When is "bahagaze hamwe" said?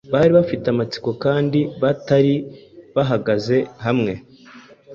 2.95-4.13